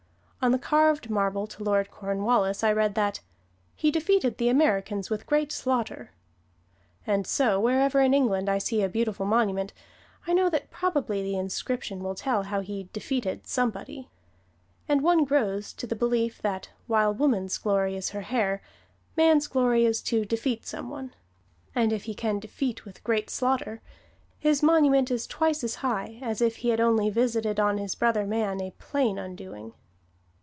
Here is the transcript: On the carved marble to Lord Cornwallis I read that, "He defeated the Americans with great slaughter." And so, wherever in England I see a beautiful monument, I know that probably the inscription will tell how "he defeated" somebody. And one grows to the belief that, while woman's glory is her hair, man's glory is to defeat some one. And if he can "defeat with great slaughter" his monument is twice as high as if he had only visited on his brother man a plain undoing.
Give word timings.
On 0.43 0.51
the 0.51 0.57
carved 0.57 1.07
marble 1.11 1.45
to 1.45 1.63
Lord 1.63 1.91
Cornwallis 1.91 2.63
I 2.63 2.71
read 2.71 2.95
that, 2.95 3.19
"He 3.75 3.91
defeated 3.91 4.39
the 4.39 4.49
Americans 4.49 5.07
with 5.07 5.27
great 5.27 5.51
slaughter." 5.51 6.09
And 7.05 7.27
so, 7.27 7.59
wherever 7.59 8.01
in 8.01 8.11
England 8.11 8.49
I 8.49 8.57
see 8.57 8.81
a 8.81 8.89
beautiful 8.89 9.27
monument, 9.27 9.71
I 10.25 10.33
know 10.33 10.49
that 10.49 10.71
probably 10.71 11.21
the 11.21 11.35
inscription 11.35 12.01
will 12.03 12.15
tell 12.15 12.41
how 12.41 12.61
"he 12.61 12.89
defeated" 12.91 13.45
somebody. 13.45 14.09
And 14.89 15.03
one 15.03 15.25
grows 15.25 15.73
to 15.73 15.85
the 15.85 15.95
belief 15.95 16.41
that, 16.41 16.71
while 16.87 17.13
woman's 17.13 17.59
glory 17.59 17.95
is 17.95 18.09
her 18.09 18.21
hair, 18.21 18.63
man's 19.15 19.45
glory 19.45 19.85
is 19.85 20.01
to 20.05 20.25
defeat 20.25 20.65
some 20.65 20.89
one. 20.89 21.13
And 21.75 21.93
if 21.93 22.05
he 22.05 22.15
can 22.15 22.39
"defeat 22.39 22.83
with 22.83 23.03
great 23.03 23.29
slaughter" 23.29 23.79
his 24.39 24.63
monument 24.63 25.11
is 25.11 25.27
twice 25.27 25.63
as 25.63 25.75
high 25.85 26.17
as 26.23 26.41
if 26.41 26.55
he 26.57 26.69
had 26.69 26.81
only 26.81 27.11
visited 27.11 27.59
on 27.59 27.77
his 27.77 27.93
brother 27.93 28.25
man 28.25 28.59
a 28.59 28.71
plain 28.79 29.19
undoing. 29.19 29.73